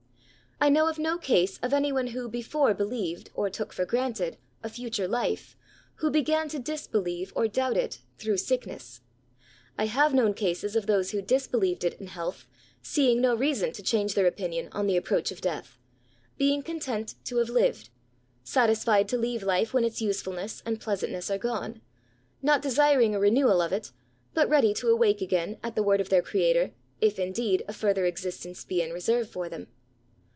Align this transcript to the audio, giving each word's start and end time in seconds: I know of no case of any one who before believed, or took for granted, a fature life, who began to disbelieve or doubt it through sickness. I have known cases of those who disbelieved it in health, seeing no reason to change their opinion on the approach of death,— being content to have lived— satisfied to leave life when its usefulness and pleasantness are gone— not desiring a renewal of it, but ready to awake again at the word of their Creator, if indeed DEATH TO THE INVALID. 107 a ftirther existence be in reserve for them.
I 0.63 0.69
know 0.69 0.87
of 0.87 0.99
no 0.99 1.17
case 1.17 1.57
of 1.63 1.73
any 1.73 1.91
one 1.91 2.05
who 2.09 2.29
before 2.29 2.75
believed, 2.75 3.31
or 3.33 3.49
took 3.49 3.73
for 3.73 3.83
granted, 3.83 4.37
a 4.61 4.69
fature 4.69 5.07
life, 5.09 5.57
who 5.95 6.11
began 6.11 6.49
to 6.49 6.59
disbelieve 6.59 7.33
or 7.35 7.47
doubt 7.47 7.77
it 7.77 8.01
through 8.19 8.37
sickness. 8.37 9.01
I 9.75 9.87
have 9.87 10.13
known 10.13 10.35
cases 10.35 10.75
of 10.75 10.85
those 10.85 11.09
who 11.09 11.21
disbelieved 11.23 11.83
it 11.83 11.99
in 11.99 12.05
health, 12.05 12.45
seeing 12.83 13.21
no 13.21 13.33
reason 13.33 13.71
to 13.71 13.81
change 13.81 14.13
their 14.13 14.27
opinion 14.27 14.69
on 14.71 14.85
the 14.85 14.97
approach 14.97 15.31
of 15.31 15.41
death,— 15.41 15.79
being 16.37 16.61
content 16.61 17.15
to 17.23 17.37
have 17.37 17.49
lived— 17.49 17.89
satisfied 18.43 19.09
to 19.09 19.17
leave 19.17 19.41
life 19.41 19.73
when 19.73 19.83
its 19.83 19.99
usefulness 19.99 20.61
and 20.63 20.79
pleasantness 20.79 21.31
are 21.31 21.39
gone— 21.39 21.81
not 22.43 22.61
desiring 22.61 23.15
a 23.15 23.19
renewal 23.19 23.63
of 23.63 23.73
it, 23.73 23.91
but 24.35 24.47
ready 24.47 24.75
to 24.75 24.89
awake 24.89 25.21
again 25.21 25.57
at 25.63 25.73
the 25.73 25.81
word 25.81 25.99
of 25.99 26.09
their 26.09 26.21
Creator, 26.21 26.69
if 26.99 27.17
indeed 27.17 27.63
DEATH 27.65 27.77
TO 27.77 27.81
THE 27.81 27.87
INVALID. 27.87 27.97
107 27.97 28.05
a 28.05 28.05
ftirther 28.05 28.07
existence 28.07 28.63
be 28.63 28.81
in 28.83 28.93
reserve 28.93 29.27
for 29.27 29.49
them. 29.49 29.65